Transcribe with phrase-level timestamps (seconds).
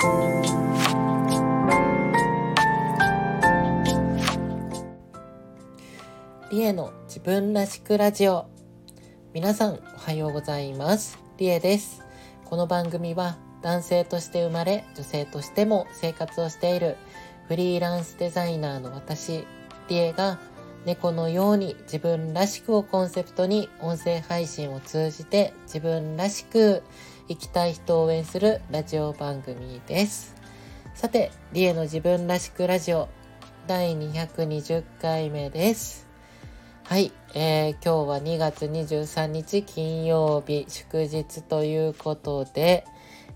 [0.00, 0.06] リ
[6.62, 8.46] エの自分らしくラジオ。
[9.34, 11.18] 皆さんおはようございます。
[11.36, 12.02] リエです。
[12.46, 16.96] この番組は男性として生まれ女性としても生活をしている
[17.48, 19.44] フリーランスデザイナーの私
[19.88, 20.38] リエが
[20.86, 26.82] 猫のように自分らしくをコンセプトに音声配信を通じて自分らしく
[27.30, 30.34] 生きたい人を応援するラジオ番組です
[30.96, 33.08] さてリエの自分らしくラジオ
[33.68, 36.08] 第220回目です
[36.82, 42.84] はい、えー、今日は2月23日金曜日祝日ということで、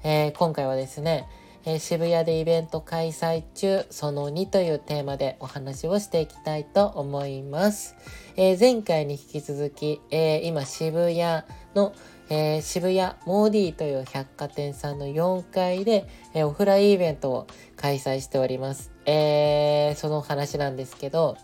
[0.02, 1.29] えー、今回はですね、
[1.65, 7.95] えー、渋谷でイベント開催中その2というテーマでお話をしていきたいと思います。
[8.37, 11.45] え前回に引き続き、え今渋谷
[11.76, 11.95] の
[12.30, 17.46] えー、渋谷モーディという百貨店さんの4階で、えー、オフラインイベントを
[17.77, 18.92] 開催しております。
[19.06, 21.37] えー、その話なんですけど、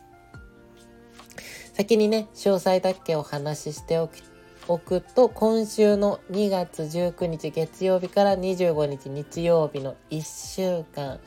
[1.75, 4.23] 先にね、詳細だけお話ししておき
[4.69, 10.23] おくと、今週の2月19日月曜日から25日日曜日の1
[10.55, 11.19] 週間、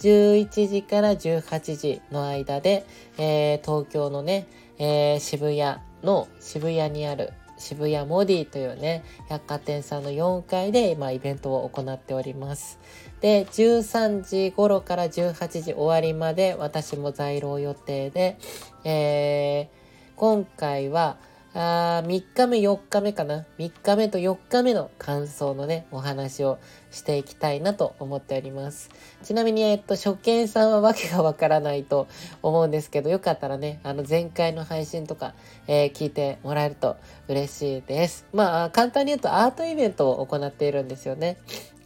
[0.00, 12.78] 11時から18時の間で、えー、東京のね、えー、渋谷の渋谷にある渋谷モディというね、百貨店さんの4階で今イベントを行っております。
[13.20, 18.38] で、13時頃から18時終わりまで私も在廊予定で、
[18.84, 19.78] えー
[20.18, 21.16] 今回は、
[21.54, 23.46] あ3日目、4日目かな。
[23.58, 26.58] 3日目と4日目の感想のね、お話を
[26.90, 28.90] していきたいなと思っております。
[29.22, 32.06] ちなみに、えっと、初見さんはわけがわからないと
[32.42, 35.34] 思うんですけど、よかったらね、あの、前回の配信とか、
[35.66, 36.96] えー、聞いてもらえると
[37.28, 38.26] 嬉しいです。
[38.34, 41.38] まあ、簡単に言うとアートイベントを行っているんですよね。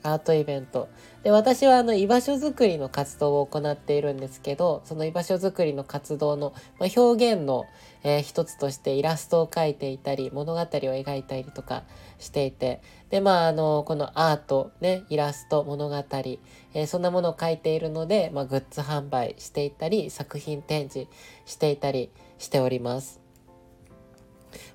[0.02, 0.88] アートイベント。
[1.22, 7.66] で、私はあの居場所づくりの活動を行っているんですけど、その居場所づくりの活動の、ま、表現の、
[8.02, 11.84] えー、一つとしてイラストを描いていたり、物語を描いたりとか
[12.18, 21.08] していて、で、まあ、あの、このアート、ね、イラスト、物語、えー、そんなものを描いているので、まあ、グッズ販売していたり、作品展示
[21.46, 23.21] していたりしております。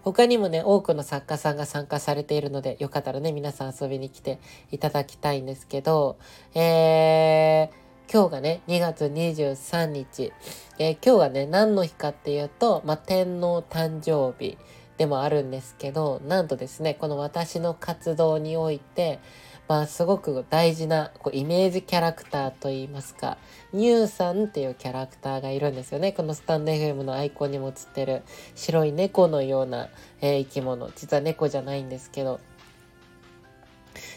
[0.04, 4.40] 他にもね、多くの作家さんが参加されているので、よかったらね、皆さん遊びに来て
[4.72, 6.18] いただきたいんですけど、
[6.56, 10.32] えー、今日がね、2月23日、
[10.80, 14.58] えー、今日がね、何の日かっていうと、まあ、天皇誕生日
[14.98, 19.20] でもあるんですけど、なんとですね、この私の活動において、
[19.68, 23.38] まあ、すごく大事なこうイメージキャラクターといいますか、
[23.74, 26.14] ニューさんっていうキャラクターがいるんですよね。
[26.14, 28.24] このスタンド FM のアイコンにも映ってる
[28.56, 29.90] 白い猫のような、
[30.22, 30.90] えー、生き物。
[30.96, 32.40] 実は猫じゃないんですけど、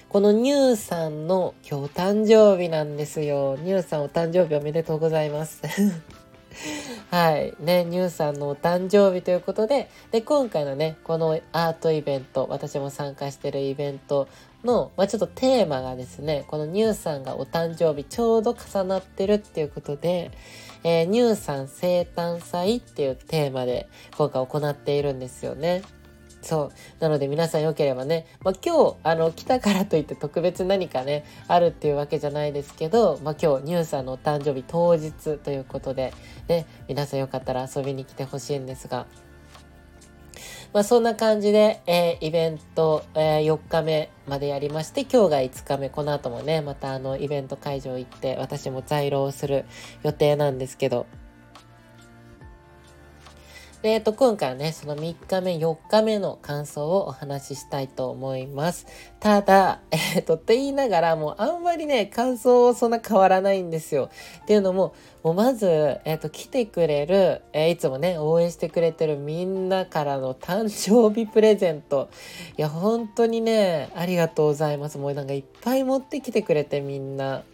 [0.09, 3.57] このニューさんの今日誕生日なんですよ。
[3.57, 5.63] ニューさんお誕生日おめでとうございます。
[7.11, 7.55] はい。
[7.61, 14.29] ね、ニューさんのお誕生日ということで、で、今回のね、このアートイベント、私も参加してるイベント
[14.65, 20.31] の、まあ、ちょっとテーマがですね、このニューさんがお誕生日ちょうど重なってるっていうことで、
[20.83, 25.83] えー、ニューさん生誕祭っていうテーマで今回行っているんですよね。
[26.43, 27.03] そう。
[27.03, 36.13] なので皆さん良ければね、まあ、今日、あの、来たからといって特別何かね、あるっていうわけじゃないですけど、まあ、今日、ニューさんのお誕生日当日ということで、
[36.49, 39.07] ね、皆さんよかったら遊びに来てほしいんですが、
[40.73, 49.65] まあ、そんな感じで、えー、イベント、えー、4日目までやりまして、今日が5日目、この後もね、またあの、イベント会場行って、私も在廊する
[50.05, 51.07] 予定なんですけど、
[53.83, 58.87] えっと、今回はね、その3日目、4日目の感想をお話ししたいと思います。
[59.21, 64.11] ただ、 えっと、って言いながら、もうあんまりね、感想そんな変わらないんですよ。
[64.43, 64.93] っていうのも、
[65.23, 72.11] もうまず、えっと、来てくれる、えー、いつもね、応援してくれてるみんなからの誕生日プレゼント。
[72.59, 74.99] いや、本当にね、ありがとうございます。
[74.99, 77.45] もうなんかいっぱい持ってきてくれてみんな。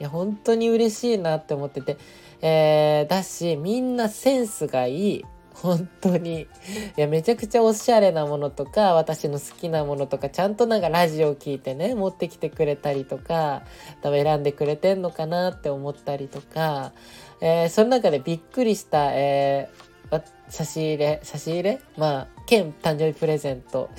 [0.00, 1.98] いや、本当に嬉しいなって思ってて。
[2.40, 5.24] えー、だし、みんなセンスがいい。
[5.62, 6.42] 本当に。
[6.42, 6.46] い
[6.96, 13.62] や、めちゃくちゃおしゃれなものとか、私の好きなものとか、ちゃんとなんかラジオ聞いてね、持ってきてくれたりとか、
[14.02, 16.92] 多分選んでくれてんのかなって思ったりとか、
[17.40, 21.80] えー、その中でびっくりした、えー、差し入れ、差し入れ？
[21.96, 23.90] まあ、兼誕生日プレゼント、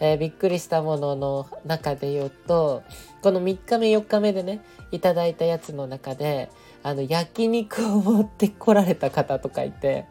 [0.00, 2.82] えー、びっくりしたものの中で言うと、
[3.22, 6.50] この3日目4日目でね、いただいたやつの中で、
[6.82, 10.06] あの、焼肉を持ってこられた方とかいて、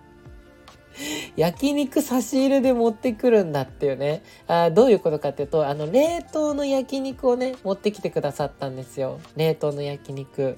[1.35, 4.23] 焼肉差し入れで持ってくるんだっていうね。
[4.47, 9.19] あどういうことかっていうと、あの、冷凍の焼肉をね、持ってきてくださったんですよ。
[9.35, 10.57] 冷凍の焼肉。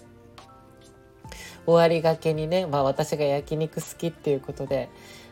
[1.66, 4.90] 終わりがけにね、まあ私が焼肉好きっていうことで、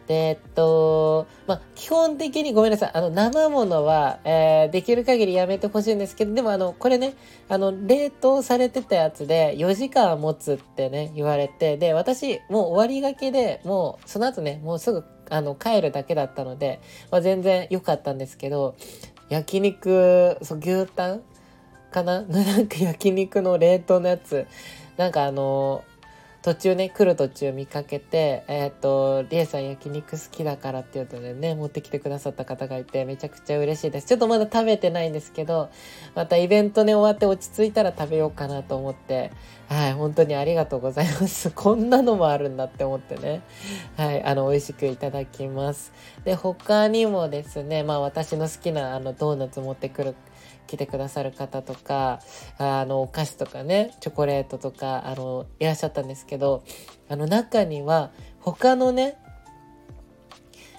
[0.07, 2.91] で、えっと、まあ、基本的にごめんなさい。
[2.93, 7.13] あの、生ものは、えー、できる限りやめてほしいんですけど、でもあの、これね、
[7.47, 16.79] あの、冷凍されてたやつで4時間持つってね、言われて、で、私、もう終わりがけで、もう、その後ね、もうすぐ、あの、帰るだけだったので、
[17.09, 18.75] まあ、全然良かったんですけど、
[19.29, 21.21] 焼肉、そう、牛タン
[21.91, 22.21] かな？
[22.27, 24.45] なんか焼肉の冷凍のやつ、
[24.97, 25.83] なんかあの
[26.43, 34.07] 途中ね、来る途中見かけて、えっ、と、りえさん焼肉好きだからっていうのでね、持ってきてくださった方がいて、めちゃくちゃ嬉しいです。
[34.07, 35.69] ちょっとまだ食べてないんですけど、
[36.15, 39.31] またイベントね、終わって落ち着いたら食べようかなと思って、
[39.69, 41.51] はい、本当にありがとうございます。
[41.55, 43.41] こんなのもあるんだって思ってね。
[43.95, 45.93] はい、あの、美味しくいただきます。
[46.25, 50.15] で、他にもですね、まあ私の好きなあのドーナツ持ってくる
[50.67, 52.19] 来てくださる方とか、
[52.57, 56.63] あの、お菓子とかね、チョコレートとか、あの、いらっしゃったんですけど、
[57.09, 59.17] あの、中には、他のね、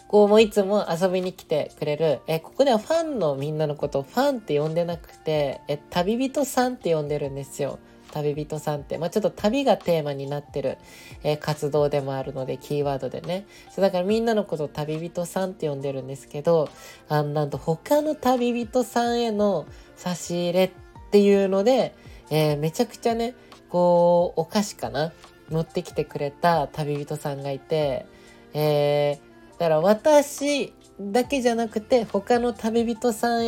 [0.09, 7.79] こう、もいつも遊びに来てくれる、え、ここではファンのみんなのことをファンって呼んでなくて、え、旅人さんって呼んでるんですよ。
[8.13, 10.79] 旅人さんって、まあ、ちょっと旅がテーマになってる、
[11.25, 13.47] えー、活動でもあるので、キーワードでね。
[13.71, 16.69] そうだからみんなのことを旅人さんって呼んでるんですけど、
[17.09, 19.67] あなんと他の旅人さんへの
[19.97, 20.71] 差し入れっ
[21.11, 21.95] ていうので、
[22.31, 23.35] えー、めちゃくちゃね、
[23.69, 25.13] こう、お菓子かな
[25.51, 28.07] 持ってきてくれた旅人さんがいて、
[28.55, 33.47] えー、だから私だけじゃなくて他の旅人さん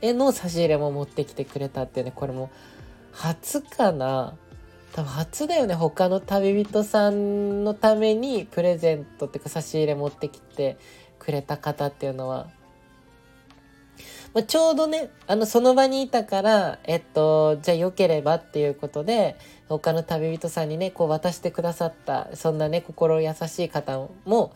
[0.00, 2.50] への差し入れも持ってきてくれたっていうねこれも
[3.12, 4.34] 初かな。
[4.92, 5.74] 多分初だよね。
[5.74, 10.78] 他の旅人さんのためにプレゼントっていうか差し入れ持ってきて
[11.20, 12.48] くれた方っていうのは、
[14.34, 19.36] まあ、ちょうどねあのその場にいたからえっとじゃあよければっていうことで
[19.68, 24.52] 他の旅人さんにねこう渡してくださったそんなね心優しい方も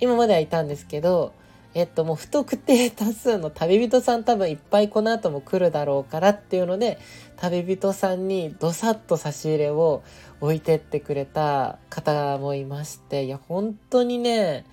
[0.00, 1.34] 今まではいたんですけど
[1.74, 6.98] えっともう不特定多数の旅人さん多分いっぱいこの後も来るだろうからっていうので
[7.36, 10.02] 旅人さんにどさっと差し入れを
[10.40, 14.64] 置いてってくれた方もいましていや本当にね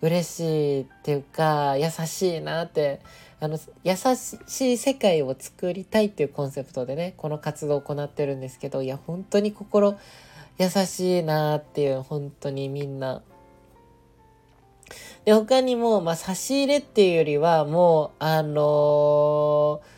[0.00, 3.00] 嬉しいっていうか優しいなって
[3.40, 9.98] あの優しい世界を作りたいっていうコンセプトでねこの活動を行ってるんですけどいや本当に心
[10.58, 13.22] 優しいなっていう本当にみんな。
[15.24, 19.93] で、他にも、まあ、差し入れっていうよりは、もう、あのー、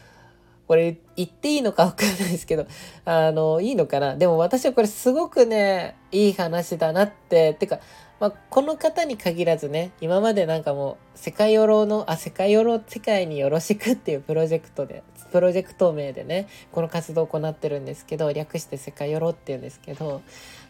[0.67, 2.67] これ言っていいのかわかんないですけど、
[3.05, 4.17] あの、いいのかな？
[4.17, 7.79] でも私はこれすごくね、いい話だなって、てか、
[8.19, 20.23] まあ、この方に限らずね、今までなんかもう、世界世論の、あ、世界世論、世界によろしくっていうプロジェクトで、プロジェクト名でね、この活動を行ってるんですけど、略して世界世論っていうんですけど、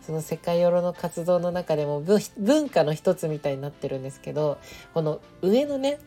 [0.05, 2.03] その世界世論の活動の中でも
[2.37, 4.59] 文化の一つみたいになってるんですけど、
[4.93, 6.01] この上のね、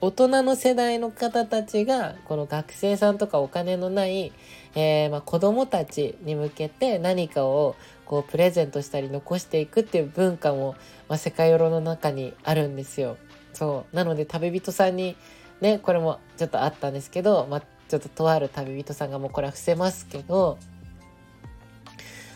[0.00, 4.32] 大人の世代の方たちがこの学生さんとかお金のない、
[4.74, 10.76] えー、まあ、子供たちに向けて何かをこうプレゼントしたり残していくっていう文化も、
[11.08, 13.16] まあ、世界世論の中にあるんですよ。
[13.54, 15.16] そうなので旅人さんに
[15.62, 20.58] ねこれもちょっとあったんですけど、まあ、ちょっととある旅人さんがもうこれは伏せますけど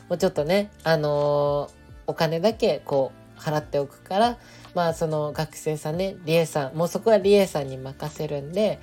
[0.09, 1.73] もうちょっとねあのー、
[2.07, 4.39] お金だけこう払っておくから
[4.75, 8.79] まあその学生さんねリエさんもうそこはリエさんに任せるんで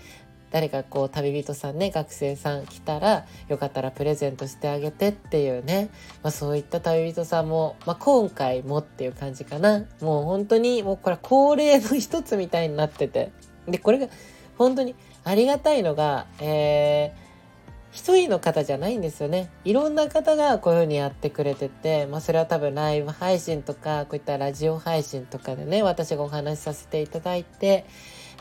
[0.51, 5.89] 誰かこう旅人さんね学生さん来たらよかったらプレゼントしてあげてっていうね、
[6.23, 9.83] まあ、そういった旅人さんも、まあ、今回もっていう感じかな。
[10.01, 13.31] もう本当にもうこれ恒例の一つみたいになってて。
[13.67, 14.07] でこれが
[14.57, 17.26] 本当にありがたいのがえー
[17.91, 19.49] 一人の方じゃないんですよね。
[19.63, 27.85] いろんな方がこういうふうにやってくれてて、まあそれは多分ライブ配信とか、こういったラジオ配信とかでね、私がお話しさせていただいて、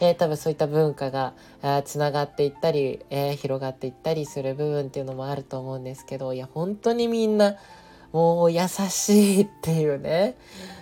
[0.01, 1.33] えー、多分そういった文化が
[1.85, 7.57] つながっていったり、えー、広がっていったりする部分っていうのもあると思うんですけどいや本当にみんな
[8.13, 10.37] もう優しいっていうね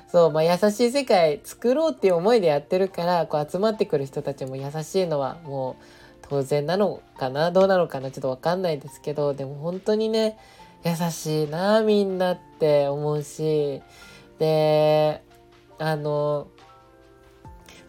[0.09, 5.85] そうまあ優しい世界作ろうっていう思いでやってるからこう集まってくる人たちも優しいのはもう
[6.29, 10.39] 当然なのかなどうなのかなちょっと分かんないですけどでも本当にね
[10.85, 13.83] 優しいなみんなって思うし
[14.39, 15.23] で
[15.79, 16.49] あの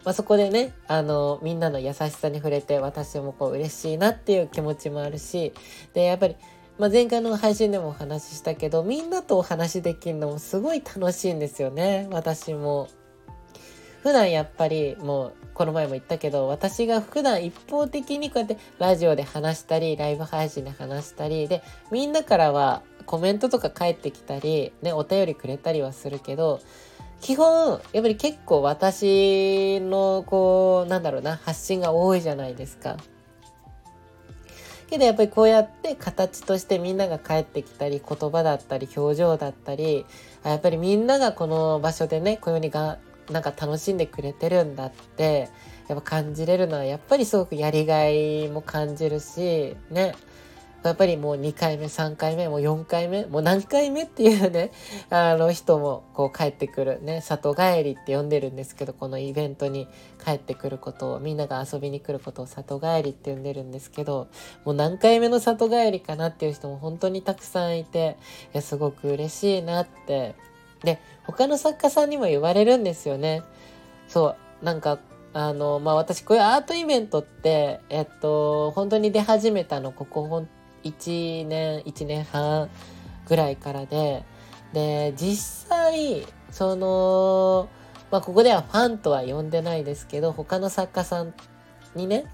[0.04, 5.52] まあ、そこでねあのみんなの優しさに触れて私もこう嬉しいなっていう気持ちもあるし
[5.94, 6.36] でやっぱり、
[6.78, 12.88] まあ、前回の配信でもお話ししたけどみんなとお話できるのもすごい楽しいんですよね私も。
[14.06, 26.60] 普段やっぱりもうこの前も言ったけど私が普段一方的にこうやってラジオで話したりライブ配信で話したりでみんなからはコメントとか返ってきたりねお便りくれたりはするけど
[27.20, 32.98] 基本やっぱり結構私のこうなんだろうな発信が多いじゃないですか。
[34.88, 40.06] けどやっぱりこうやって形としてみんなが帰ってきたり言葉だったり表情だったり
[40.44, 42.98] やっぱりみんながこの場所でねこういうふうにが
[43.30, 45.48] なんか楽しんでくれてるんだって
[45.88, 50.14] やっぱ感じれるのはやっぱりすごくやりがいも感じるしね。
[50.82, 54.70] やっぱりもう2回目3回目もう4回目もう何回目っていうね
[55.10, 57.22] あの人もこう帰ってくるね。
[57.22, 59.88] 里帰りって呼んでるんですけどこのイベントに
[60.24, 64.28] 帰ってくることをみんなが遊びに来ることを里帰りって呼んでるんですけど
[64.64, 68.16] もう何回目の里帰りかなっていう人も本当にたくさんいて
[68.54, 70.36] いやすごく嬉しいなって
[70.82, 73.42] で他の作家さんにも言われるんですよね。
[74.08, 74.98] そうなんか
[75.32, 80.46] あのまあ私こういうアートイベントってえっと本当に出始めたのここ
[80.84, 82.70] 1年1年半
[83.28, 84.24] ぐらいからで
[84.72, 87.68] で実際その
[88.10, 91.34] まあここではファンとは呼んでないですけど他の作家さん
[91.94, 92.24] にね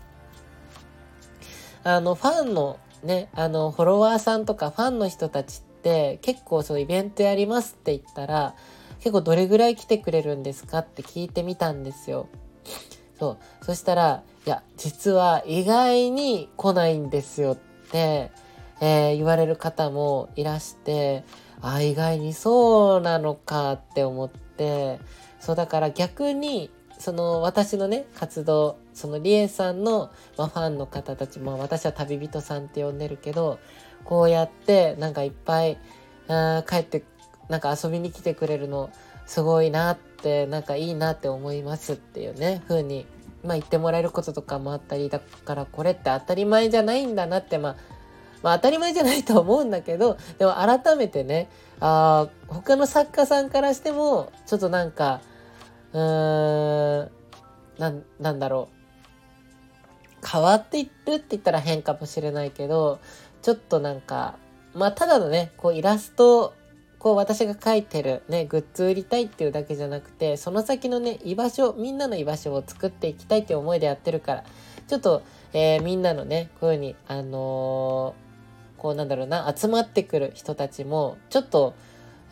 [1.82, 5.71] あのファンのねあのフォロワーさんとかファンの人たちって
[6.22, 8.54] 結構そのイベントやりますって言ったら
[8.98, 12.28] 結構どれぐらい来てくれるんですかって聞いてみたんですよ。
[13.18, 13.64] そう。
[13.64, 17.56] そしたら、いや、実は意外に来ないんですよっ
[17.90, 18.30] て
[18.84, 21.22] えー、言われる方もいらして、
[21.60, 24.98] あ、意外にそうなのかって思って、
[25.38, 33.60] そうだから逆に、その私のね、活動、そのリエさんの、まあ、ファンの方たちも、私は旅人さんって呼んでるけど、
[34.04, 35.78] こうやってなんかいっぱい、
[36.28, 37.04] あ帰って、
[37.48, 38.90] なんか遊びに来てくれるの、
[39.26, 43.06] すごいなって、なんかいいなって思いますっていうね、風に、
[43.44, 47.76] まあ言ってもらえることとかもあったり、だからこれって当たり前じゃないんだなって、まあ
[48.42, 51.48] まあ当たり前じゃないと思うんだけど、でも改めてね、
[51.80, 55.20] あ他の作家さんからしても、ちょっとなんか、
[55.92, 57.10] うーん、
[57.78, 58.82] ななんだろう。
[60.24, 63.00] 変わっていってるって言ったら変かもしれないけど、
[63.42, 64.36] ちょっとなんか、
[64.74, 66.54] まあただのね、こうイラスト、
[66.98, 74.44] こう私が描いてるね、グッズ売りたいっていうだけじゃなくて、その先のね、居場所、みんなの居場所を作っていきたいっていう思いでやってるから、
[74.88, 75.22] ちょっと、
[75.52, 78.32] えー、みんなのね、こういうふうに、あのー
[78.82, 81.74] こうなんだろうな、集まってくる人たちも、ちょっと、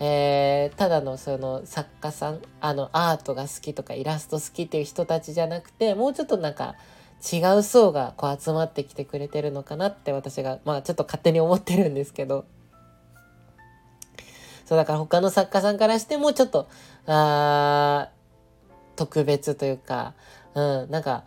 [0.01, 6.75] えー、ただのその作家さん、あのアートが好きとかイラスト好きっていう人たちじゃなくて、もうちょっとなんか
[7.21, 12.45] 違う層がこう集まってきてくれてるのかなって私が、まあちょっと勝手に思ってるんですけど。
[14.65, 16.69] そうだから他の作家さんからしてもちょっと、
[17.07, 18.11] あ
[18.97, 20.15] 特別というか、
[20.55, 21.25] うん、なんか、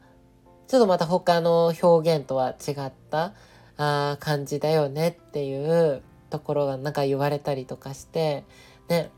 [0.67, 3.33] ちょっとまた他の表現とは違った、
[3.77, 8.43] あ感じだよねっていうところがなんか言われたりとかして
[8.87, 9.11] ね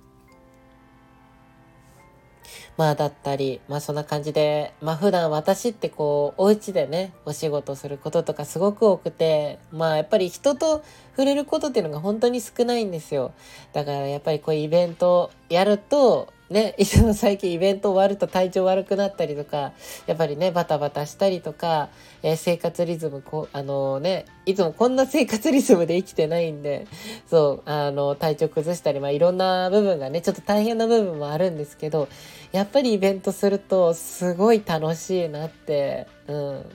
[2.78, 13.32] まあだったり、まあそんな感じで、まあ普段私ってこう、お家でね、お仕事することとかすごく多くて、まあやっぱり人と触れることっていうのが本当に少ないんですよ。
[13.72, 19.74] だからやっぱりこういうイベントやると、ね、 いつも最近イベント終わると体調悪くなったりとか、
[20.06, 21.90] やっぱりね、バタバタしたりとか、
[22.22, 26.86] えー、生活リズムこ、あのー、ね、いつもこんな生活リズムで生きてないんで、
[27.28, 32.08] そう、あのー、体調崩したり、まあいろんな部分がね、ちょっと大変な部分もあるんですけど、
[32.52, 36.34] やっぱりイベントするとすごい楽しいなって、う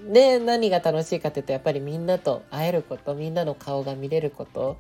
[0.09, 0.13] ん。
[0.13, 4.79] で、何が楽しいかっていうと、やっぱりみんなと会えること、みんなの顔が見れること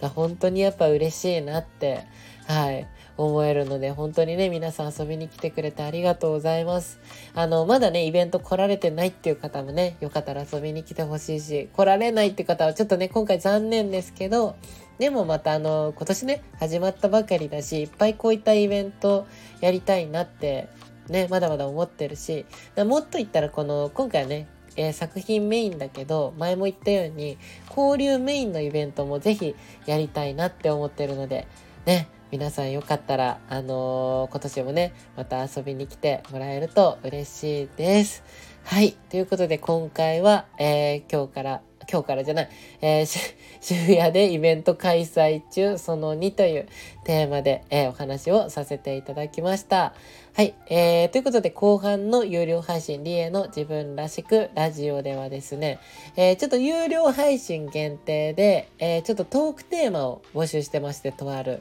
[0.00, 2.04] が本当にやっぱ嬉しいなって、
[2.46, 2.86] はい、
[3.24, 6.98] 思えるので、本当にね、皆さん遊びに来てくれてありがとうございます。
[7.34, 14.56] あの、まだね、イベント来られてないっていう方もね、よかったら遊びに来てほしいし、来られないって方はちょっとね、今回残念ですけど、
[14.98, 19.26] でもまたあの、今年ね、始まったばかりだし、いっぱいこういったイベント
[19.60, 20.68] やりたいなって、
[21.08, 27.38] ね、まだまだ思ってるし、もっと言ったらこの、今回はね、えー、作品メインだけど、前も言ったように、
[27.68, 29.54] 交流メインのイベントもぜひ
[29.86, 31.46] やりたいなって思ってるので、
[31.84, 38.24] ね、皆さんよかったら、あのー、今年もね、また遊びに来てもらえると嬉しいです。
[38.64, 38.92] はい。
[39.10, 41.60] ということで今回は、えー、今日から、
[41.90, 42.48] 今日からじゃない、
[42.80, 43.06] えー、
[43.60, 46.68] 渋谷でイベント開催中その2という
[47.04, 49.92] テーマで、えー、お話をさせていただきました。
[50.32, 50.54] はい。
[50.70, 55.80] えー、ということで後半の有料配信リエの自分らしくラジオではですね、
[56.16, 61.60] えー、ちょっと有料配信限定で、えー、ちょっとトークテーマを募集してまして、とある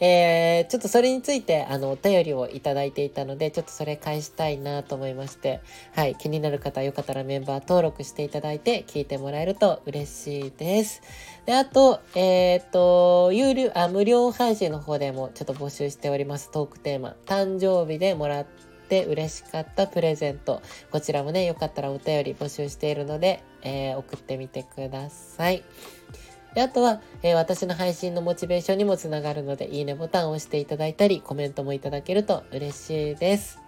[0.00, 5.60] えー、ちょっとそれについて、あの、お便りをいただいていたので、ちょっとそれ返したいなと思いまして、
[5.94, 11.02] はい、気になる方、よかったらメンバー登録していただいて、聞いてもらえると嬉しいです。
[11.46, 17.16] で、あと、えー、と、有料、あ、無料配信の方でもちょっと募集しております、トークテーマ。
[17.26, 18.46] 誕生日でもらっ
[18.88, 20.62] て嬉しかったプレゼント。
[20.92, 25.64] こちらもね、よかったらお便り募集しているので、えー、送ってみてください。
[26.58, 33.67] であとは、えー、私の配信のモチベーションにもつながるので、いいねボタンを押していただいたり、コメントもいただけると嬉しいです。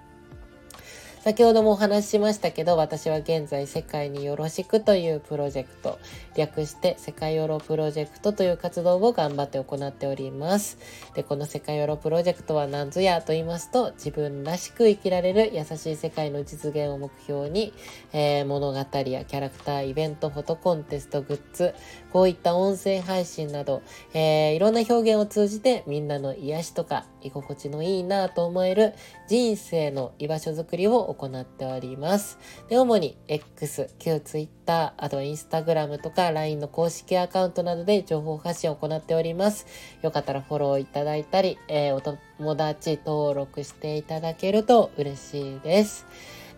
[1.23, 5.99] 先ほどもお話ししましたけど、私は現在世界によろしくというプロジェクト、
[6.35, 10.79] 略して世界ヨロプロジェクトという活動を頑張って行っております。
[11.15, 17.75] で、この世界ヨロプロジェクトは何ぞやと言いますと、自分らしく生きられる優しい世界の実現を目標に、
[18.15, 21.75] えー、物語やキャラクター、イベント、フォトコンテスト、グッズ、
[22.15, 23.83] こういった音声配信など、
[24.15, 28.95] えー、いろんな表現を通じてみんなの癒しとか居心地のいいなと思える
[29.29, 32.39] 人生の居場所づくりを行っております。
[32.69, 39.67] で、主に X、旧 Twitter、あとは Instagram とか LINE の公式アカウントなどで情報発信を行っております。
[40.03, 46.07] よかったらフォローいただいたり、えー、お友達登録していただけると嬉しいです。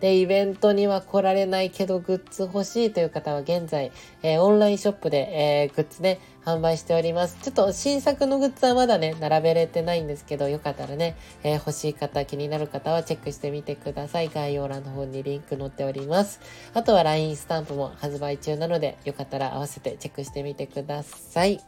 [0.02, 3.92] で、イベントには来られないけどグッズ欲しいという方は現在、
[4.24, 7.38] えー、オンラインショップで、えー、グッズね、販売しております。
[7.40, 14.28] ちょっと新作のグッズはまだね、並べれてないんですけど、よかったらね、えー、欲しい方、気になる方はチェックしてみてください。
[14.28, 16.40] 概要欄の方にリンク載っております。
[16.74, 21.60] あとは LINE スタンプも発売中なので、よかったら合わせてチェックしてみてください。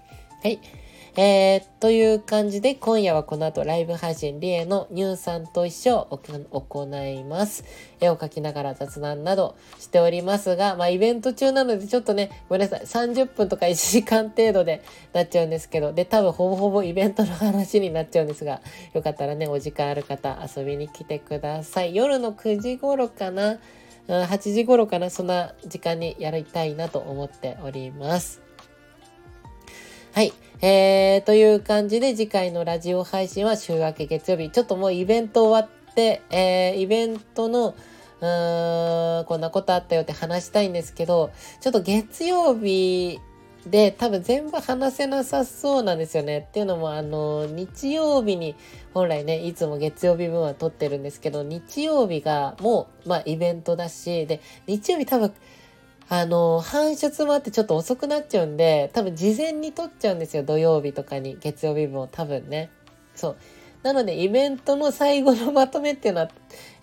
[0.42, 0.58] はい。
[1.16, 7.64] えー、という感じで今夜はこの後ライブ配信リエのニューさんと一緒を行います。
[8.00, 18.60] 絵を描きながら雑談などしておりますが、まあイベント中なのでちょっとね、ごめんなさい、30分とか1時間程度でなっちゃうんですけど、で、多分ほぼほぼイベントの話になっちゃうんですが、
[18.92, 21.94] よかったらね、お時間ある方遊びに来てください。
[21.94, 23.60] 夜の9時頃かな、
[24.08, 28.43] 8時頃かな、そんな時間にやりたいなと思っております。
[30.14, 30.32] はい。
[30.62, 34.48] えー、という感じで次回のラジオ配信は週明け月曜日。
[34.48, 37.74] ちょっともうイベント終わって、えー、イベントの、
[38.20, 43.18] うーん、こんなことあったよって話したいんですけど、ちょっと月曜日
[43.66, 46.46] で多分全部話せなさそうなんですよね。
[46.48, 48.54] っていうのもあの、日曜日に
[48.92, 55.34] 本来ね、いつも月曜日分は撮ってるんですけど、日曜日がもう、まあイベントだし、で、日曜日多分、
[56.08, 60.42] あの、搬出もあってちょっと遅くなっちゃうんで、多分事前に撮っちゃうんですよ。
[60.42, 62.70] 土曜日とかに、月曜日も多分ね。
[63.14, 63.36] そう。
[63.82, 66.30] なので、イベントの最後のまとめっていうのは、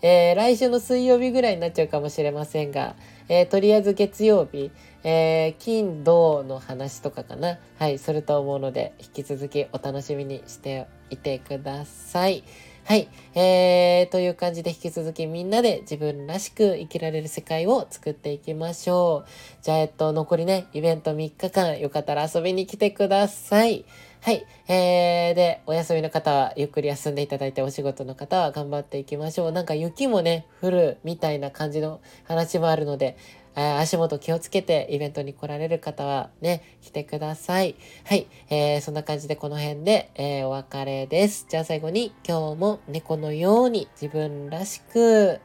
[0.01, 2.95] えー、来週の水曜日ぐらいになっちゃうかもしれませんが、
[3.27, 4.71] えー、とりあえず月曜日、
[5.03, 7.57] えー、金、土の話とかかな。
[7.79, 12.43] はい、すると思うので、引き続きお楽しみにしていてください。
[12.83, 13.07] はい。
[13.35, 19.29] えー、という感じで引き続きみんなで自分らしく生きられる世界を作っていきましょう。
[19.61, 23.85] じゃあ、えっと、残りね、イベント3日間、よかったら遊びに来てください。
[24.23, 24.45] はい。
[24.67, 29.51] えー、で、お休みの方はゆっくり休んでいただいて、お仕事の方は頑張っていきましょう。
[29.51, 33.15] なんか雪もね、降るみたいな感じの話もあるので、
[33.55, 37.75] え足元気をつけてイベントに来られる方はね、来てください。
[38.05, 38.27] はい。
[38.49, 41.45] えー、そんな感じでこの辺で、えー、お別れです。
[41.49, 45.39] じゃあ最後に今日も猫のように自分らしく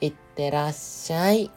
[0.00, 1.50] いってらっしゃい。